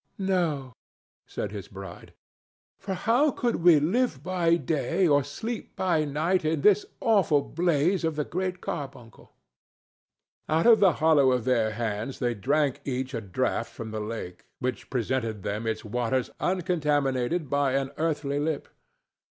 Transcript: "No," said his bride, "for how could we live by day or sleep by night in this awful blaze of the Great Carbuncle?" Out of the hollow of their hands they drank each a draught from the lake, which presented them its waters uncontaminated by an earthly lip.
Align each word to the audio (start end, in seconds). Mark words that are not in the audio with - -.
"No," 0.17 0.73
said 1.27 1.51
his 1.51 1.67
bride, 1.67 2.15
"for 2.79 2.95
how 2.95 3.29
could 3.29 3.57
we 3.57 3.79
live 3.79 4.23
by 4.23 4.55
day 4.55 5.07
or 5.07 5.23
sleep 5.23 5.75
by 5.75 6.05
night 6.05 6.43
in 6.43 6.61
this 6.61 6.87
awful 7.01 7.43
blaze 7.43 8.03
of 8.03 8.15
the 8.15 8.23
Great 8.25 8.61
Carbuncle?" 8.61 9.31
Out 10.49 10.65
of 10.65 10.79
the 10.79 10.93
hollow 10.93 11.31
of 11.31 11.45
their 11.45 11.73
hands 11.73 12.17
they 12.17 12.33
drank 12.33 12.81
each 12.83 13.13
a 13.13 13.21
draught 13.21 13.69
from 13.69 13.91
the 13.91 14.01
lake, 14.01 14.43
which 14.57 14.89
presented 14.89 15.43
them 15.43 15.67
its 15.67 15.85
waters 15.85 16.31
uncontaminated 16.39 17.47
by 17.47 17.73
an 17.73 17.91
earthly 17.97 18.39
lip. 18.39 18.69